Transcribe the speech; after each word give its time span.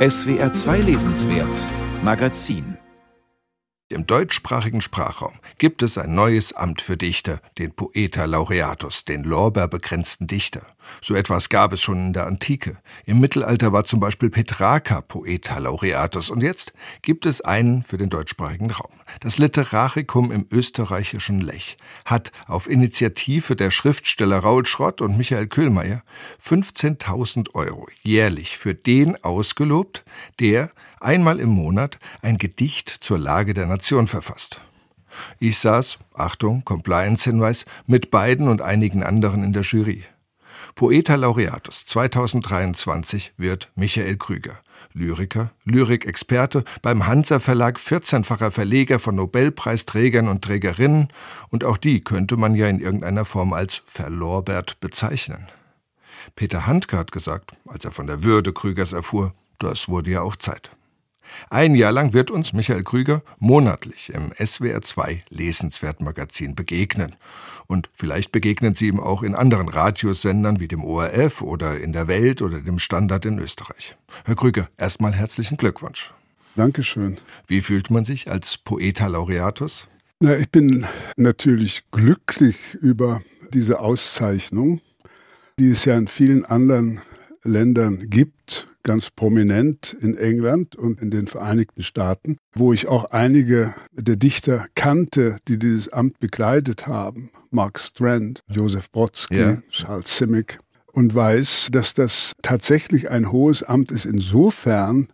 SWR 0.00 0.50
2 0.50 0.80
Lesenswert 0.80 1.54
Magazin 2.02 2.79
im 3.90 4.06
deutschsprachigen 4.06 4.80
Sprachraum 4.80 5.32
gibt 5.58 5.82
es 5.82 5.98
ein 5.98 6.14
neues 6.14 6.52
Amt 6.52 6.80
für 6.80 6.96
Dichter, 6.96 7.40
den 7.58 7.72
Poeta 7.72 8.24
Laureatus, 8.24 9.04
den 9.04 9.24
lorbeerbegrenzten 9.24 10.28
Dichter. 10.28 10.64
So 11.02 11.14
etwas 11.14 11.48
gab 11.48 11.72
es 11.72 11.82
schon 11.82 12.06
in 12.06 12.12
der 12.12 12.26
Antike. 12.26 12.78
Im 13.04 13.18
Mittelalter 13.18 13.72
war 13.72 13.84
zum 13.84 13.98
Beispiel 13.98 14.30
Petrarca 14.30 15.00
Poeta 15.00 15.58
Laureatus 15.58 16.30
und 16.30 16.42
jetzt 16.42 16.72
gibt 17.02 17.26
es 17.26 17.40
einen 17.40 17.82
für 17.82 17.98
den 17.98 18.10
deutschsprachigen 18.10 18.70
Raum. 18.70 18.92
Das 19.20 19.38
Literaricum 19.38 20.30
im 20.30 20.46
österreichischen 20.52 21.40
Lech 21.40 21.76
hat 22.04 22.30
auf 22.46 22.70
Initiative 22.70 23.56
der 23.56 23.72
Schriftsteller 23.72 24.38
Raul 24.38 24.66
Schrott 24.66 25.00
und 25.00 25.16
Michael 25.18 25.48
Köhlmeier 25.48 26.04
15.000 26.40 27.54
Euro 27.54 27.88
jährlich 28.02 28.56
für 28.56 28.74
den 28.74 29.22
ausgelobt, 29.24 30.04
der 30.38 30.70
einmal 31.00 31.40
im 31.40 31.50
Monat 31.50 31.98
ein 32.22 32.38
Gedicht 32.38 32.88
zur 32.88 33.18
Lage 33.18 33.54
der 33.54 33.66
Nation 33.66 34.08
verfasst. 34.08 34.60
Ich 35.38 35.58
saß, 35.58 35.98
Achtung, 36.14 36.64
Compliance-Hinweis, 36.64 37.64
mit 37.86 38.10
beiden 38.10 38.48
und 38.48 38.62
einigen 38.62 39.02
anderen 39.02 39.42
in 39.42 39.52
der 39.52 39.62
Jury. 39.62 40.04
Poeta 40.74 41.16
Laureatus 41.16 41.84
2023 41.86 43.34
wird 43.36 43.70
Michael 43.74 44.16
Krüger. 44.16 44.60
Lyriker, 44.92 45.50
Lyrikexperte, 45.64 46.64
beim 46.80 47.06
Hansa 47.06 47.38
Verlag 47.38 47.78
14-facher 47.78 48.50
Verleger 48.50 48.98
von 48.98 49.16
Nobelpreisträgern 49.16 50.28
und 50.28 50.42
Trägerinnen 50.42 51.08
und 51.50 51.64
auch 51.64 51.76
die 51.76 52.02
könnte 52.02 52.36
man 52.36 52.54
ja 52.54 52.68
in 52.68 52.80
irgendeiner 52.80 53.24
Form 53.24 53.52
als 53.52 53.82
verlorbert 53.84 54.80
bezeichnen. 54.80 55.48
Peter 56.34 56.66
Handke 56.66 56.96
hat 56.96 57.12
gesagt, 57.12 57.56
als 57.66 57.84
er 57.84 57.90
von 57.90 58.06
der 58.06 58.22
Würde 58.22 58.52
Krügers 58.52 58.92
erfuhr, 58.92 59.34
das 59.58 59.88
wurde 59.88 60.12
ja 60.12 60.22
auch 60.22 60.36
Zeit. 60.36 60.70
Ein 61.48 61.74
Jahr 61.74 61.92
lang 61.92 62.12
wird 62.12 62.30
uns 62.30 62.52
Michael 62.52 62.84
Krüger 62.84 63.22
monatlich 63.38 64.12
im 64.14 64.32
SWR 64.32 64.82
2 64.82 65.24
Lesenswertmagazin 65.30 66.54
begegnen. 66.54 67.16
Und 67.66 67.88
vielleicht 67.92 68.32
begegnen 68.32 68.74
Sie 68.74 68.88
ihm 68.88 69.00
auch 69.00 69.22
in 69.22 69.34
anderen 69.34 69.68
Radiosendern 69.68 70.60
wie 70.60 70.68
dem 70.68 70.84
ORF 70.84 71.42
oder 71.42 71.78
in 71.78 71.92
der 71.92 72.08
Welt 72.08 72.42
oder 72.42 72.60
dem 72.60 72.78
Standard 72.78 73.24
in 73.26 73.38
Österreich. 73.38 73.96
Herr 74.24 74.36
Krüger, 74.36 74.68
erstmal 74.76 75.12
herzlichen 75.12 75.56
Glückwunsch. 75.56 76.12
Dankeschön. 76.56 77.18
Wie 77.46 77.60
fühlt 77.60 77.90
man 77.90 78.04
sich 78.04 78.30
als 78.30 78.58
Poeta 78.58 79.06
Laureatus? 79.06 79.86
Na, 80.20 80.36
ich 80.36 80.50
bin 80.50 80.84
natürlich 81.16 81.90
glücklich 81.90 82.74
über 82.74 83.22
diese 83.52 83.80
Auszeichnung, 83.80 84.80
die 85.58 85.70
es 85.70 85.84
ja 85.84 85.96
in 85.96 86.08
vielen 86.08 86.44
anderen 86.44 87.00
Ländern 87.42 88.10
gibt 88.10 88.68
ganz 88.82 89.10
prominent 89.10 89.96
in 90.00 90.16
England 90.16 90.76
und 90.76 91.00
in 91.00 91.10
den 91.10 91.26
Vereinigten 91.26 91.82
Staaten, 91.82 92.36
wo 92.54 92.72
ich 92.72 92.88
auch 92.88 93.06
einige 93.06 93.74
der 93.92 94.16
Dichter 94.16 94.66
kannte, 94.74 95.36
die 95.48 95.58
dieses 95.58 95.92
Amt 95.92 96.18
bekleidet 96.18 96.86
haben. 96.86 97.30
Mark 97.50 97.78
Strand, 97.78 98.42
Joseph 98.48 98.90
Brodsky, 98.90 99.34
yeah. 99.34 99.62
Charles 99.70 100.16
Simic. 100.16 100.60
Und 100.92 101.14
weiß, 101.14 101.68
dass 101.70 101.94
das 101.94 102.32
tatsächlich 102.42 103.10
ein 103.10 103.30
hohes 103.30 103.62
Amt 103.62 103.92
ist 103.92 104.06
insofern, 104.06 105.08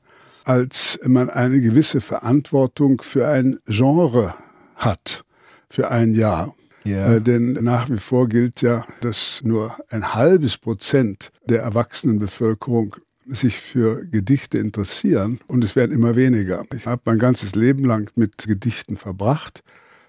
als 0.45 0.98
man 1.05 1.28
eine 1.28 1.61
gewisse 1.61 2.01
Verantwortung 2.01 3.03
für 3.03 3.28
ein 3.28 3.58
Genre 3.67 4.34
hat, 4.77 5.25
für 5.69 5.91
ein 5.91 6.14
Jahr. 6.14 6.55
Yeah. 6.86 7.17
Äh, 7.17 7.20
denn 7.20 7.53
nach 7.55 7.91
wie 7.91 7.98
vor 7.98 8.28
gilt 8.28 8.62
ja, 8.62 8.86
dass 9.01 9.42
nur 9.42 9.77
ein 9.91 10.14
halbes 10.14 10.56
Prozent 10.56 11.30
der 11.45 11.62
erwachsenen 11.62 12.20
Bevölkerung 12.20 12.95
sich 13.27 13.59
für 13.59 14.07
Gedichte 14.07 14.59
interessieren 14.59 15.41
und 15.47 15.65
es 15.65 15.77
werden 15.77 15.93
immer 15.93 16.17
weniger. 16.17 16.65
Ich 16.75 16.87
habe 16.87 17.03
mein 17.05 17.19
ganzes 17.19 17.55
Leben 17.55 17.85
lang 17.85 18.11
mit 18.15 18.47
Gedichten 18.47 18.97
verbracht. 18.97 19.63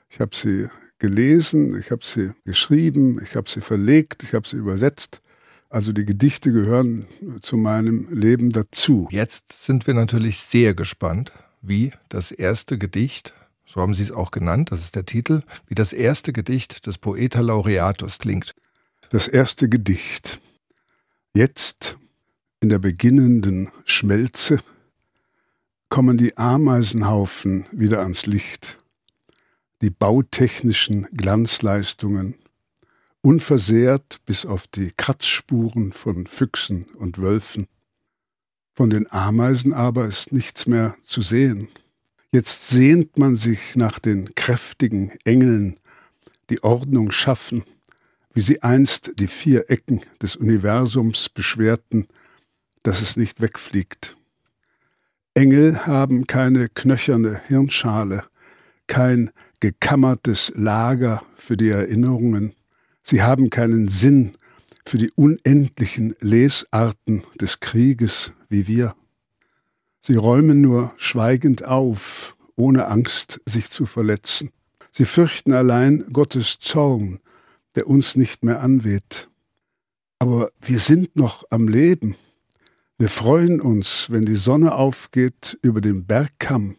Ich 0.10 0.20
habe 0.20 0.36
sie 0.36 0.68
gelesen, 1.00 1.80
ich 1.80 1.92
habe 1.92 2.06
sie 2.06 2.32
geschrieben, 2.46 3.20
ich 3.22 3.36
habe 3.36 3.50
sie 3.50 3.62
verlegt, 3.62 4.24
ich 4.24 4.34
habe 4.34 4.48
sie 4.48 4.58
übersetzt. 4.58 5.22
Also 5.70 5.92
die 5.92 6.06
Gedichte 6.06 6.52
gehören 6.52 7.06
zu 7.42 7.58
meinem 7.58 8.08
Leben 8.10 8.52
dazu. 8.52 9.08
Jetzt 9.12 9.64
sind 9.64 9.86
wir 9.86 9.94
natürlich 9.94 10.40
sehr 10.40 10.74
gespannt, 10.74 11.34
wie 11.62 11.92
das 12.10 12.32
erste 12.32 12.78
Gedicht, 12.78 13.34
so 13.66 13.82
haben 13.82 13.94
Sie 13.94 14.04
es 14.04 14.12
auch 14.12 14.32
genannt, 14.32 14.72
das 14.72 14.80
ist 14.80 14.96
der 14.96 15.06
Titel, 15.06 15.42
wie 15.68 15.76
das 15.76 15.92
erste 15.92 16.32
Gedicht 16.32 16.88
des 16.88 16.98
Poeta 16.98 17.42
Laureatus 17.42 18.20
klingt. 18.20 18.56
Das 19.10 19.28
erste 19.28 19.68
Gedicht. 19.68 20.40
Jetzt 21.34 21.98
in 22.60 22.70
der 22.70 22.80
beginnenden 22.80 23.70
Schmelze 23.86 24.60
kommen 25.90 26.18
die 26.18 26.38
Ameisenhaufen 26.38 27.66
wieder 27.72 28.02
ans 28.02 28.26
Licht, 28.26 28.80
die 29.82 29.92
bautechnischen 29.92 31.08
Glanzleistungen, 31.16 32.36
unversehrt 33.22 34.20
bis 34.26 34.46
auf 34.46 34.68
die 34.68 34.92
Kratzspuren 34.98 35.94
von 35.94 36.28
Füchsen 36.28 36.86
und 36.96 37.20
Wölfen. 37.20 37.68
Von 38.74 38.90
den 38.90 39.12
Ameisen 39.12 39.74
aber 39.74 40.06
ist 40.06 40.32
nichts 40.32 40.66
mehr 40.66 40.96
zu 41.04 41.22
sehen. 41.22 41.68
Jetzt 42.32 42.68
sehnt 42.68 43.18
man 43.18 43.36
sich 43.36 43.76
nach 43.76 44.00
den 44.00 44.36
kräftigen 44.36 45.12
Engeln, 45.24 45.76
die 46.50 46.64
Ordnung 46.64 47.12
schaffen, 47.12 47.64
wie 48.34 48.42
sie 48.42 48.62
einst 48.64 49.14
die 49.20 49.28
vier 49.28 49.70
Ecken 49.70 50.02
des 50.22 50.36
Universums 50.36 51.30
beschwerten 51.30 52.08
dass 52.88 53.02
es 53.02 53.18
nicht 53.18 53.42
wegfliegt. 53.42 54.16
Engel 55.34 55.86
haben 55.86 56.26
keine 56.26 56.70
knöcherne 56.70 57.42
Hirnschale, 57.46 58.24
kein 58.88 59.32
gekammertes 59.60 60.54
Lager 60.56 61.22
für 61.36 61.58
die 61.58 61.68
Erinnerungen. 61.68 62.54
Sie 63.04 63.22
haben 63.22 63.50
keinen 63.50 63.90
Sinn 63.90 64.32
für 64.86 64.98
die 64.98 65.12
unendlichen 65.12 66.16
Lesarten 66.22 67.24
des 67.42 67.60
Krieges 67.60 68.32
wie 68.48 68.68
wir. 68.68 68.96
Sie 70.00 70.16
räumen 70.16 70.62
nur 70.62 70.94
schweigend 70.96 71.66
auf, 71.66 72.38
ohne 72.56 72.88
Angst, 72.88 73.42
sich 73.46 73.70
zu 73.70 73.86
verletzen. 73.86 74.52
Sie 74.92 75.04
fürchten 75.04 75.52
allein 75.52 76.06
Gottes 76.14 76.60
Zorn, 76.60 77.20
der 77.76 77.88
uns 77.88 78.16
nicht 78.16 78.46
mehr 78.46 78.62
anweht. 78.62 79.30
Aber 80.20 80.52
wir 80.62 80.80
sind 80.80 81.18
noch 81.18 81.44
am 81.50 81.68
Leben. 81.68 82.16
Wir 83.00 83.10
freuen 83.10 83.62
uns, 83.62 84.08
wenn 84.10 84.26
die 84.26 84.36
Sonne 84.36 84.74
aufgeht 84.74 85.60
über 85.62 85.82
den 85.82 86.08
Bergkamm. 86.08 86.78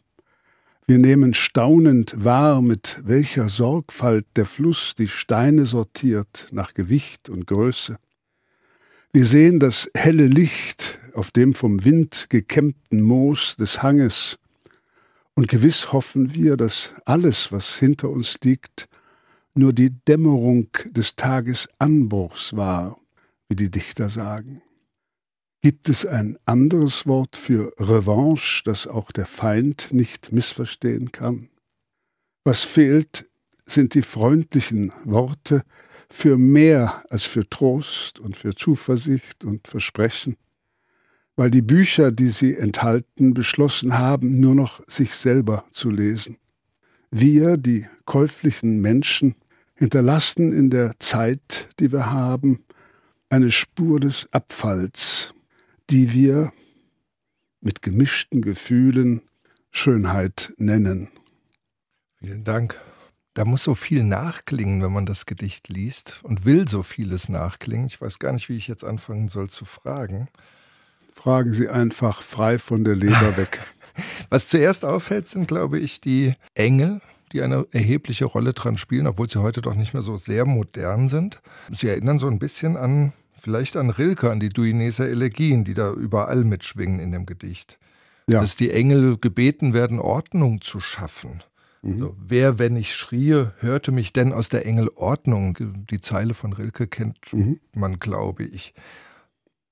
Wir 0.88 0.98
nehmen 0.98 1.32
staunend 1.32 2.12
wahr, 2.24 2.60
mit 2.60 3.00
welcher 3.04 3.48
Sorgfalt 3.48 4.26
der 4.34 4.44
Fluss 4.44 4.96
die 4.96 5.06
Steine 5.06 5.64
sortiert 5.64 6.48
nach 6.50 6.74
Gewicht 6.74 7.28
und 7.28 7.46
Größe. 7.46 7.98
Wir 9.12 9.24
sehen 9.24 9.60
das 9.60 9.88
helle 9.94 10.26
Licht 10.26 10.98
auf 11.14 11.30
dem 11.30 11.54
vom 11.54 11.84
Wind 11.84 12.26
gekämmten 12.30 13.00
Moos 13.00 13.54
des 13.54 13.84
Hanges, 13.84 14.40
und 15.34 15.46
gewiss 15.46 15.92
hoffen 15.92 16.34
wir, 16.34 16.56
dass 16.56 16.94
alles, 17.04 17.52
was 17.52 17.78
hinter 17.78 18.10
uns 18.10 18.38
liegt, 18.42 18.88
nur 19.54 19.72
die 19.72 19.90
Dämmerung 19.90 20.66
des 20.90 21.14
Tagesanbruchs 21.14 22.56
war, 22.56 22.98
wie 23.48 23.54
die 23.54 23.70
Dichter 23.70 24.08
sagen. 24.08 24.62
Gibt 25.60 25.88
es 25.88 26.06
ein 26.06 26.38
anderes 26.44 27.06
Wort 27.06 27.36
für 27.36 27.72
Revanche, 27.78 28.62
das 28.64 28.86
auch 28.86 29.10
der 29.10 29.26
Feind 29.26 29.92
nicht 29.92 30.30
missverstehen 30.30 31.10
kann? 31.10 31.48
Was 32.44 32.62
fehlt, 32.62 33.28
sind 33.66 33.94
die 33.94 34.02
freundlichen 34.02 34.92
Worte 35.04 35.64
für 36.08 36.38
mehr 36.38 37.02
als 37.10 37.24
für 37.24 37.48
Trost 37.48 38.20
und 38.20 38.36
für 38.36 38.54
Zuversicht 38.54 39.44
und 39.44 39.66
Versprechen, 39.66 40.36
weil 41.34 41.50
die 41.50 41.62
Bücher, 41.62 42.12
die 42.12 42.28
sie 42.28 42.56
enthalten, 42.56 43.34
beschlossen 43.34 43.98
haben, 43.98 44.38
nur 44.40 44.54
noch 44.54 44.80
sich 44.86 45.14
selber 45.14 45.64
zu 45.72 45.90
lesen. 45.90 46.38
Wir, 47.10 47.56
die 47.56 47.86
käuflichen 48.04 48.80
Menschen, 48.80 49.34
hinterlassen 49.74 50.52
in 50.52 50.70
der 50.70 50.98
Zeit, 50.98 51.68
die 51.80 51.92
wir 51.92 52.10
haben, 52.10 52.64
eine 53.28 53.50
Spur 53.50 54.00
des 54.00 54.32
Abfalls, 54.32 55.34
die 55.90 56.12
wir 56.12 56.52
mit 57.60 57.82
gemischten 57.82 58.42
Gefühlen 58.42 59.22
Schönheit 59.70 60.52
nennen. 60.56 61.08
Vielen 62.18 62.44
Dank. 62.44 62.80
Da 63.34 63.44
muss 63.44 63.62
so 63.62 63.74
viel 63.74 64.02
nachklingen, 64.02 64.82
wenn 64.82 64.92
man 64.92 65.06
das 65.06 65.24
Gedicht 65.24 65.68
liest 65.68 66.20
und 66.24 66.44
will 66.44 66.66
so 66.66 66.82
vieles 66.82 67.28
nachklingen. 67.28 67.86
Ich 67.86 68.00
weiß 68.00 68.18
gar 68.18 68.32
nicht, 68.32 68.48
wie 68.48 68.56
ich 68.56 68.66
jetzt 68.66 68.84
anfangen 68.84 69.28
soll 69.28 69.48
zu 69.48 69.64
fragen. 69.64 70.28
Fragen 71.12 71.52
Sie 71.52 71.68
einfach 71.68 72.22
frei 72.22 72.58
von 72.58 72.84
der 72.84 72.96
Leber 72.96 73.36
weg. 73.36 73.60
Was 74.30 74.48
zuerst 74.48 74.84
auffällt, 74.84 75.28
sind, 75.28 75.48
glaube 75.48 75.78
ich, 75.78 76.00
die 76.00 76.34
Engel, 76.54 77.00
die 77.32 77.42
eine 77.42 77.66
erhebliche 77.70 78.24
Rolle 78.24 78.54
dran 78.54 78.78
spielen, 78.78 79.06
obwohl 79.06 79.28
sie 79.28 79.40
heute 79.40 79.60
doch 79.60 79.74
nicht 79.74 79.92
mehr 79.92 80.02
so 80.02 80.16
sehr 80.16 80.44
modern 80.44 81.08
sind. 81.08 81.40
Sie 81.70 81.88
erinnern 81.88 82.18
so 82.18 82.28
ein 82.28 82.38
bisschen 82.38 82.76
an 82.76 83.12
vielleicht 83.40 83.76
an 83.76 83.90
Rilke, 83.90 84.30
an 84.30 84.40
die 84.40 84.48
Duineser 84.48 85.08
Elegien, 85.08 85.64
die 85.64 85.74
da 85.74 85.92
überall 85.92 86.44
mitschwingen 86.44 87.00
in 87.00 87.12
dem 87.12 87.26
Gedicht. 87.26 87.78
Ja. 88.28 88.40
Dass 88.40 88.56
die 88.56 88.70
Engel 88.70 89.16
gebeten 89.18 89.72
werden, 89.72 89.98
Ordnung 89.98 90.60
zu 90.60 90.80
schaffen. 90.80 91.42
Mhm. 91.82 91.98
So, 91.98 92.16
wer, 92.18 92.58
wenn 92.58 92.76
ich 92.76 92.94
schrie, 92.94 93.46
hörte 93.60 93.92
mich 93.92 94.12
denn 94.12 94.32
aus 94.32 94.48
der 94.48 94.66
Engel 94.66 94.90
Ordnung? 94.96 95.56
Die 95.90 96.00
Zeile 96.00 96.34
von 96.34 96.52
Rilke 96.52 96.86
kennt 96.86 97.32
mhm. 97.32 97.60
man, 97.72 97.98
glaube 97.98 98.44
ich. 98.44 98.74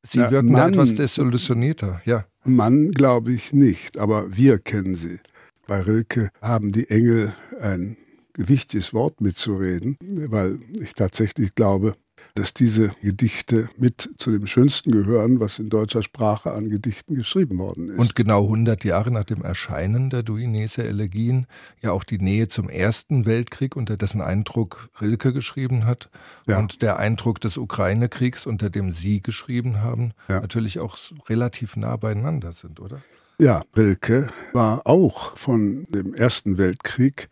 Sie 0.03 0.21
ja, 0.21 0.31
wirken 0.31 0.53
Mann, 0.53 0.73
etwas 0.73 0.95
desillusionierter, 0.95 2.01
ja. 2.05 2.27
Mann 2.45 2.93
glaube 2.93 3.33
ich 3.33 3.53
nicht, 3.53 3.99
aber 3.99 4.37
wir 4.37 4.59
kennen 4.59 4.95
sie. 4.95 5.19
Bei 5.67 5.81
Rilke 5.81 6.31
haben 6.41 6.71
die 6.71 6.89
Engel 6.89 7.35
ein 7.61 7.97
wichtiges 8.37 8.95
Wort 8.95 9.21
mitzureden, 9.21 9.97
weil 10.01 10.61
ich 10.81 10.95
tatsächlich 10.95 11.55
glaube, 11.57 11.97
dass 12.35 12.55
diese 12.55 12.91
Gedichte 13.03 13.69
mit 13.77 14.11
zu 14.19 14.31
dem 14.31 14.47
Schönsten 14.47 14.93
gehören, 14.93 15.41
was 15.41 15.59
in 15.59 15.69
deutscher 15.69 16.03
Sprache 16.03 16.53
an 16.53 16.69
Gedichten 16.69 17.15
geschrieben 17.15 17.59
worden 17.59 17.91
ist. 17.91 17.99
Und 17.99 18.15
genau 18.15 18.45
100 18.45 18.85
Jahre 18.85 19.11
nach 19.11 19.25
dem 19.25 19.43
Erscheinen 19.43 20.11
der 20.11 20.23
Duineser 20.23 20.85
Elegien 20.85 21.47
ja 21.81 21.93
auch 21.93 22.05
die 22.05 22.19
Nähe 22.19 22.49
zum 22.49 22.69
Ersten 22.69 23.27
Weltkrieg, 23.27 23.77
unter 23.77 23.97
dessen 23.97 24.21
Eindruck 24.21 24.91
Rilke 25.01 25.33
geschrieben 25.33 25.85
hat 25.85 26.11
ja. 26.47 26.59
und 26.59 26.83
der 26.83 26.99
Eindruck 26.99 27.41
des 27.41 27.57
Ukraine-Kriegs, 27.57 28.47
unter 28.47 28.71
dem 28.71 28.93
Sie 28.93 29.23
geschrieben 29.23 29.81
haben, 29.81 30.13
ja. 30.29 30.41
natürlich 30.41 30.79
auch 30.79 30.99
relativ 31.29 31.77
nah 31.77 31.97
beieinander 31.97 32.53
sind, 32.53 32.81
oder? 32.81 33.01
Ja, 33.39 33.63
Rilke 33.77 34.29
war 34.53 34.87
auch 34.87 35.37
von 35.37 35.85
dem 35.91 36.15
Ersten 36.15 36.57
Weltkrieg 36.57 37.29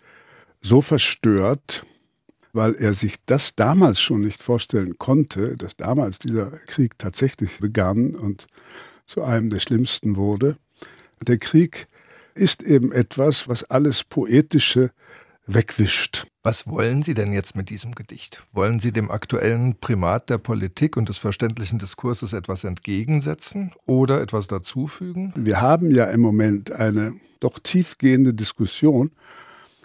so 0.61 0.83
verstört, 0.83 1.87
weil 2.55 2.75
er 2.77 2.93
sich 2.93 3.17
das 3.27 3.57
damals 3.57 4.01
schon 4.01 4.21
nicht 4.21 4.43
vorstellen 4.43 4.97
konnte, 4.97 5.57
dass 5.57 5.77
damals 5.77 6.19
dieser 6.19 6.51
Krieg 6.67 6.99
tatsächlich 6.99 7.59
begann 7.59 8.15
und 8.15 8.47
zu 9.07 9.23
einem 9.23 9.51
der 9.51 9.61
schlimmsten 9.61 10.17
wurde. 10.17 10.57
Der 11.21 11.39
Krieg 11.39 11.89
ist 12.35 12.63
eben 12.63 12.93
etwas, 12.93 13.49
was 13.49 13.65
alles 13.65 14.05
Poetische 14.05 14.91
wegwischt. 15.47 16.27
Was 16.43 16.67
wollen 16.67 17.03
Sie 17.03 17.15
denn 17.15 17.33
jetzt 17.33 17.57
mit 17.57 17.71
diesem 17.71 17.95
Gedicht? 17.95 18.43
Wollen 18.53 18.81
Sie 18.81 18.93
dem 18.93 19.11
aktuellen 19.11 19.77
Primat 19.79 20.31
der 20.31 20.39
Politik 20.39 20.97
und 20.97 21.09
des 21.09 21.19
verständlichen 21.19 21.79
Diskurses 21.79 22.33
etwas 22.33 22.65
entgegensetzen 22.65 23.73
oder 23.85 24.21
etwas 24.21 24.47
dazufügen? 24.47 25.33
Wir 25.37 25.61
haben 25.61 25.91
ja 25.91 26.05
im 26.05 26.21
Moment 26.21 26.71
eine 26.73 27.15
doch 27.41 27.59
tiefgehende 27.59 28.33
Diskussion 28.33 29.11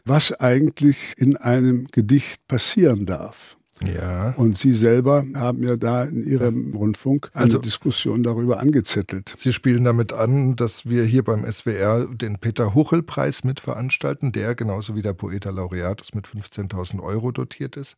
was 0.05 0.33
eigentlich 0.33 1.13
in 1.17 1.37
einem 1.37 1.87
Gedicht 1.87 2.47
passieren 2.47 3.05
darf. 3.05 3.57
Ja. 3.85 4.31
Und 4.31 4.57
Sie 4.57 4.73
selber 4.73 5.23
haben 5.35 5.63
ja 5.63 5.77
da 5.77 6.03
in 6.03 6.23
Ihrem 6.23 6.75
Rundfunk 6.75 7.29
eine 7.33 7.45
also, 7.45 7.59
Diskussion 7.59 8.23
darüber 8.23 8.59
angezettelt. 8.59 9.33
Sie 9.37 9.53
spielen 9.53 9.83
damit 9.83 10.11
an, 10.11 10.55
dass 10.55 10.85
wir 10.85 11.05
hier 11.05 11.23
beim 11.23 11.49
SWR 11.49 12.07
den 12.07 12.39
Peter-Huchel-Preis 12.39 13.43
mitveranstalten, 13.43 14.31
der 14.31 14.55
genauso 14.55 14.95
wie 14.95 15.01
der 15.01 15.13
Poeta 15.13 15.49
Laureatus 15.49 16.13
mit 16.13 16.27
15.000 16.27 17.01
Euro 17.01 17.31
dotiert 17.31 17.77
ist. 17.77 17.95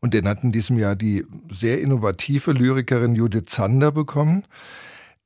Und 0.00 0.14
den 0.14 0.26
hat 0.28 0.44
in 0.44 0.52
diesem 0.52 0.78
Jahr 0.78 0.96
die 0.96 1.26
sehr 1.50 1.80
innovative 1.80 2.52
Lyrikerin 2.52 3.14
Judith 3.14 3.46
Zander 3.46 3.92
bekommen. 3.92 4.44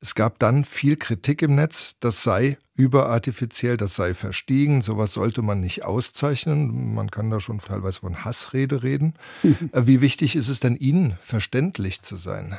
Es 0.05 0.17
gab 0.17 0.41
dann 0.41 0.65
viel 0.65 0.97
Kritik 0.97 1.43
im 1.43 1.55
Netz, 1.55 1.95
das 2.01 2.25
sei 2.25 2.59
überartifiziell, 2.75 3.77
das 3.77 3.95
sei 3.95 4.15
verstiegen, 4.15 4.83
sowas 4.83 5.13
sollte 5.13 5.43
man 5.43 5.61
nicht 5.61 5.85
auszeichnen. 5.85 6.93
Man 6.93 7.09
kann 7.09 7.31
da 7.31 7.39
schon 7.39 7.59
teilweise 7.59 8.01
von 8.01 8.25
Hassrede 8.25 8.83
reden. 8.83 9.15
Äh, 9.73 9.87
wie 9.87 10.01
wichtig 10.01 10.35
ist 10.35 10.49
es 10.49 10.59
denn 10.59 10.77
Ihnen, 10.77 11.15
verständlich 11.21 12.03
zu 12.03 12.17
sein? 12.17 12.59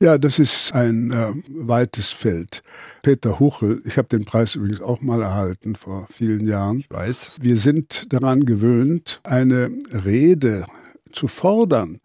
Ja, 0.00 0.18
das 0.18 0.38
ist 0.38 0.74
ein 0.74 1.12
äh, 1.12 1.32
weites 1.48 2.10
Feld. 2.10 2.62
Peter 3.02 3.40
Huchel, 3.40 3.80
ich 3.84 3.96
habe 3.96 4.08
den 4.08 4.26
Preis 4.26 4.56
übrigens 4.56 4.82
auch 4.82 5.00
mal 5.00 5.22
erhalten 5.22 5.76
vor 5.76 6.06
vielen 6.10 6.46
Jahren. 6.46 6.80
Ich 6.80 6.90
weiß. 6.90 7.32
Wir 7.40 7.56
sind 7.56 8.12
daran 8.12 8.44
gewöhnt, 8.44 9.20
eine 9.24 9.70
Rede 9.92 10.66
zu 11.12 11.26
fordern, 11.26 11.98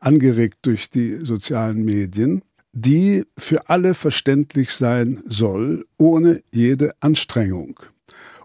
angeregt 0.00 0.58
durch 0.62 0.88
die 0.90 1.24
sozialen 1.24 1.84
Medien 1.84 2.42
die 2.72 3.24
für 3.36 3.68
alle 3.68 3.94
verständlich 3.94 4.72
sein 4.72 5.22
soll, 5.26 5.86
ohne 5.96 6.42
jede 6.52 6.92
Anstrengung. 7.00 7.80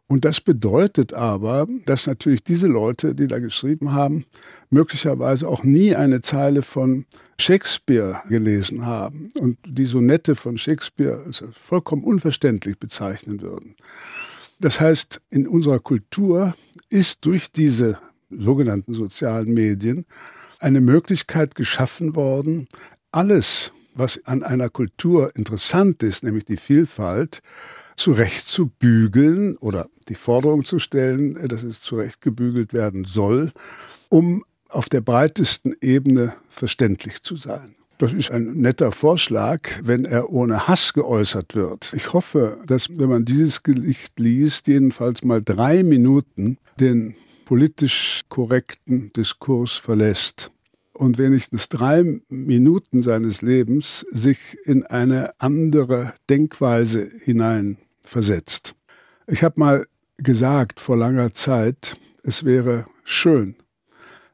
Und 0.07 0.24
das 0.24 0.39
bedeutet 0.39 1.13
aber, 1.13 1.68
dass 1.86 2.06
natürlich 2.06 2.44
diese 2.44 2.68
Leute, 2.68 3.16
die 3.16 3.27
da 3.27 3.39
geschrieben 3.39 3.92
haben, 3.92 4.25
möglicherweise 4.69 5.48
auch 5.48 5.63
nie 5.63 5.95
eine 5.95 6.22
Zeile 6.22 6.62
von 6.62 7.06
Shakespeare 7.39 8.22
gelesen 8.30 8.86
haben 8.86 9.30
und 9.39 9.57
die 9.66 9.86
Sonette 9.86 10.36
von 10.36 10.57
Shakespeare 10.60 11.24
als 11.25 11.44
vollkommen 11.51 12.04
unverständlich 12.04 12.78
bezeichnen 12.78 13.42
würden. 13.42 13.75
Das 14.60 14.80
heißt, 14.80 15.21
in 15.31 15.48
unserer 15.48 15.80
Kultur 15.80 16.54
ist 16.89 17.25
durch 17.25 17.51
diese 17.51 17.98
sogenannten 18.30 18.94
sozialen 18.94 19.54
Medien 19.54 20.06
eine 20.60 20.81
Möglichkeit 20.81 21.56
geschaffen 21.56 22.16
worden, 22.16 22.68
alles 23.12 23.71
was 23.95 24.21
an 24.25 24.44
einer 24.44 24.69
Kultur 24.69 25.36
interessant 25.36 26.03
ist, 26.03 26.24
nämlich 26.24 26.45
die 26.45 26.57
Vielfalt, 26.57 27.42
zurecht 27.95 28.45
zu 28.45 28.68
bügeln 28.68 29.57
oder 29.57 29.88
die 30.09 30.15
Forderung 30.15 30.65
zu 30.65 30.80
stellen, 30.80 31.31
dass 31.47 31.63
es 31.63 31.81
zurechtgebügelt 31.81 32.74
werden 32.74 33.06
soll, 33.06 33.51
um 34.09 34.44
auf 34.69 34.89
der 34.89 35.01
breitesten 35.01 35.74
Ebene 35.81 36.36
verständlich 36.50 37.24
zu 37.24 37.38
sein. 37.38 37.75
Das 37.97 38.12
ist 38.12 38.30
ein 38.30 38.56
netter 38.56 38.92
Vorschlag, 38.92 39.69
wenn 39.81 40.03
er 40.03 40.30
ohne 40.30 40.68
Hass 40.68 40.92
geäußert 40.92 41.56
wird. 41.56 41.94
Ich 41.95 42.12
hoffe, 42.12 42.59
dass 42.68 42.89
wenn 42.89 43.07
man 43.07 43.24
dieses 43.24 43.63
Gedicht 43.63 44.19
liest, 44.19 44.68
jedenfalls 44.68 45.24
mal 45.24 45.42
drei 45.42 45.81
Minuten 45.81 46.57
den 46.77 47.15
politisch 47.45 48.24
korrekten 48.27 49.13
Diskurs 49.13 49.74
verlässt 49.74 50.51
und 50.95 51.18
wenigstens 51.18 51.69
drei 51.69 52.21
Minuten 52.30 53.03
seines 53.03 53.42
Lebens 53.42 54.06
sich 54.12 54.57
in 54.63 54.83
eine 54.86 55.39
andere 55.39 56.13
Denkweise 56.30 57.09
hineinversetzt. 57.24 58.75
Ich 59.27 59.44
habe 59.44 59.59
mal 59.59 59.88
gesagt 60.18 60.80
vor 60.80 60.97
langer 60.97 61.33
Zeit, 61.33 61.97
es 62.24 62.45
wäre 62.45 62.86
schön, 63.03 63.56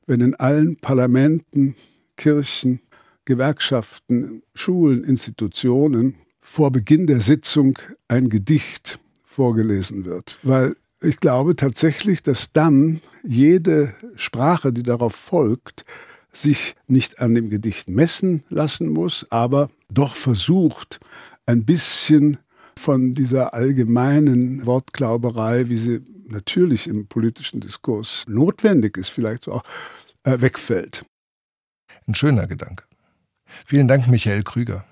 wenn 0.05 0.21
in 0.21 0.35
allen 0.35 0.77
Parlamenten, 0.77 1.75
Kirchen, 2.15 2.81
Gewerkschaften, 3.25 4.43
Schulen, 4.53 5.03
Institutionen 5.03 6.15
vor 6.41 6.71
Beginn 6.71 7.07
der 7.07 7.19
Sitzung 7.19 7.77
ein 8.07 8.29
Gedicht 8.29 8.99
vorgelesen 9.23 10.05
wird. 10.05 10.37
Weil 10.43 10.75
ich 11.01 11.17
glaube 11.17 11.55
tatsächlich, 11.55 12.21
dass 12.21 12.51
dann 12.51 12.99
jede 13.23 13.95
Sprache, 14.15 14.71
die 14.71 14.83
darauf 14.83 15.15
folgt, 15.15 15.85
sich 16.31 16.75
nicht 16.87 17.19
an 17.19 17.35
dem 17.35 17.49
Gedicht 17.49 17.89
messen 17.89 18.43
lassen 18.49 18.89
muss, 18.89 19.25
aber 19.29 19.69
doch 19.89 20.15
versucht, 20.15 20.99
ein 21.45 21.65
bisschen 21.65 22.37
von 22.77 23.11
dieser 23.11 23.53
allgemeinen 23.53 24.65
Wortglauberei, 24.65 25.69
wie 25.69 25.77
sie 25.77 26.01
natürlich 26.25 26.87
im 26.87 27.07
politischen 27.07 27.59
Diskurs 27.59 28.23
notwendig 28.27 28.97
ist, 28.97 29.09
vielleicht 29.09 29.47
auch 29.47 29.63
äh, 30.23 30.39
wegfällt. 30.39 31.05
Ein 32.07 32.15
schöner 32.15 32.47
Gedanke. 32.47 32.85
Vielen 33.65 33.87
Dank, 33.87 34.07
Michael 34.07 34.43
Krüger. 34.43 34.85